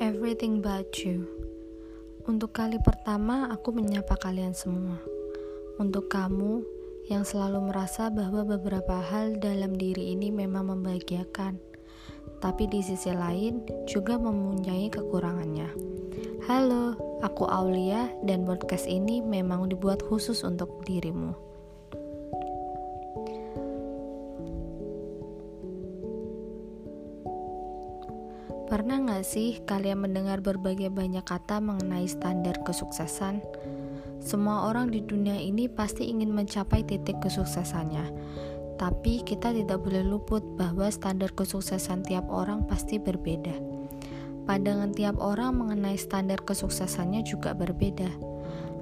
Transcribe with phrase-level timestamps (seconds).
[0.00, 1.28] Everything About You.
[2.24, 4.96] Untuk kali pertama aku menyapa kalian semua.
[5.76, 6.64] Untuk kamu
[7.12, 11.60] yang selalu merasa bahwa beberapa hal dalam diri ini memang membahagiakan
[12.40, 15.68] Tapi di sisi lain juga mempunyai kekurangannya.
[16.48, 21.51] Halo, aku Aulia dan podcast ini memang dibuat khusus untuk dirimu
[28.72, 33.44] Pernah gak sih kalian mendengar berbagai banyak kata mengenai standar kesuksesan?
[34.16, 38.08] Semua orang di dunia ini pasti ingin mencapai titik kesuksesannya,
[38.80, 43.52] tapi kita tidak boleh luput bahwa standar kesuksesan tiap orang pasti berbeda.
[44.48, 48.08] Pandangan tiap orang mengenai standar kesuksesannya juga berbeda.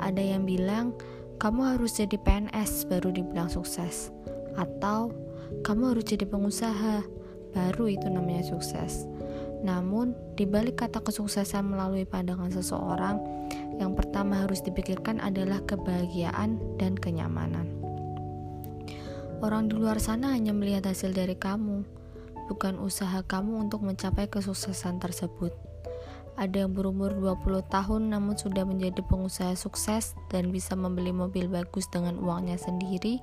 [0.00, 0.96] Ada yang bilang,
[1.36, 4.08] kamu harus jadi PNS baru dibilang sukses,
[4.56, 5.12] atau
[5.60, 7.04] kamu harus jadi pengusaha,
[7.52, 9.04] baru itu namanya sukses.
[9.64, 13.16] Namun, di balik kata kesuksesan melalui pandangan seseorang,
[13.80, 17.72] yang pertama harus dipikirkan adalah kebahagiaan dan kenyamanan.
[19.40, 21.82] Orang di luar sana hanya melihat hasil dari kamu,
[22.52, 25.56] bukan usaha kamu untuk mencapai kesuksesan tersebut.
[26.34, 31.86] Ada yang berumur 20 tahun namun sudah menjadi pengusaha sukses dan bisa membeli mobil bagus
[31.86, 33.22] dengan uangnya sendiri.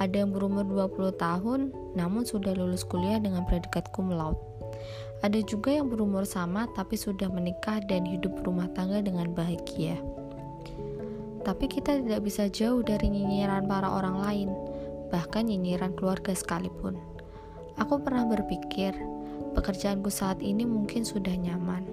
[0.00, 1.60] Ada yang berumur 20 tahun
[1.92, 4.55] namun sudah lulus kuliah dengan predikat cum laude.
[5.24, 9.96] Ada juga yang berumur sama tapi sudah menikah dan hidup rumah tangga dengan bahagia.
[11.46, 14.48] Tapi kita tidak bisa jauh dari nyinyiran para orang lain,
[15.14, 16.98] bahkan nyinyiran keluarga sekalipun.
[17.78, 18.92] Aku pernah berpikir,
[19.54, 21.86] pekerjaanku saat ini mungkin sudah nyaman.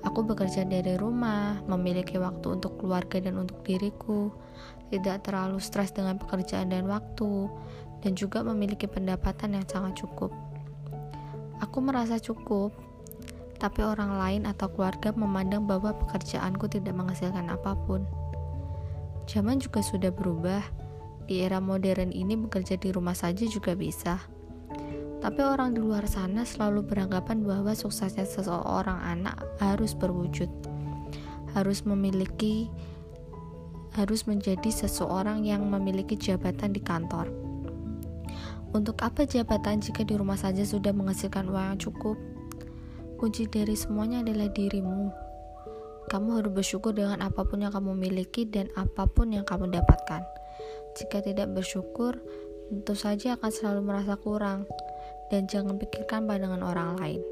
[0.00, 4.32] Aku bekerja dari rumah, memiliki waktu untuk keluarga dan untuk diriku,
[4.88, 7.52] tidak terlalu stres dengan pekerjaan dan waktu,
[8.00, 10.49] dan juga memiliki pendapatan yang sangat cukup.
[11.60, 12.72] Aku merasa cukup,
[13.60, 18.08] tapi orang lain atau keluarga memandang bahwa pekerjaanku tidak menghasilkan apa pun.
[19.28, 20.64] Zaman juga sudah berubah.
[21.28, 24.18] Di era modern ini bekerja di rumah saja juga bisa.
[25.20, 30.48] Tapi orang di luar sana selalu beranggapan bahwa suksesnya seseorang anak harus berwujud.
[31.52, 32.72] Harus memiliki
[33.94, 37.49] harus menjadi seseorang yang memiliki jabatan di kantor
[38.70, 42.14] untuk apa jabatan jika di rumah saja sudah menghasilkan uang yang cukup?
[43.18, 45.10] Kunci dari semuanya adalah dirimu.
[46.06, 50.22] Kamu harus bersyukur dengan apa pun yang kamu miliki dan apa pun yang kamu dapatkan.
[50.98, 52.18] Jika tidak bersyukur,
[52.70, 54.66] tentu saja akan selalu merasa kurang.
[55.30, 57.22] Dan jangan pikirkan pandangan orang lain,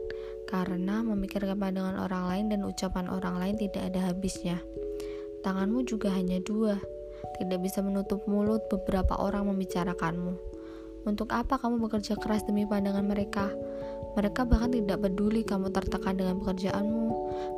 [0.46, 4.62] karena memikirkan pandangan orang lain dan ucapan orang lain tidak ada habisnya.
[5.42, 6.78] Tanganmu juga hanya dua,
[7.42, 10.47] tidak bisa menutup mulut beberapa orang membicarakanmu.
[11.08, 13.48] Untuk apa kamu bekerja keras demi pandangan mereka?
[14.12, 17.08] Mereka bahkan tidak peduli kamu tertekan dengan pekerjaanmu.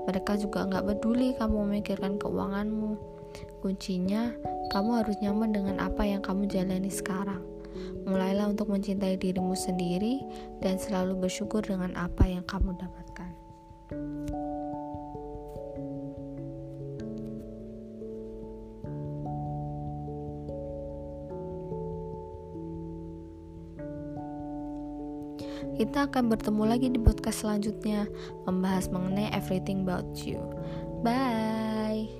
[0.06, 2.94] Mereka juga nggak peduli kamu memikirkan keuanganmu.
[3.58, 4.30] Kuncinya,
[4.70, 7.42] kamu harus nyaman dengan apa yang kamu jalani sekarang.
[8.06, 10.22] Mulailah untuk mencintai dirimu sendiri
[10.62, 13.29] dan selalu bersyukur dengan apa yang kamu dapatkan.
[25.76, 28.06] Kita akan bertemu lagi di podcast selanjutnya
[28.44, 30.40] membahas mengenai everything about you.
[31.00, 32.19] Bye.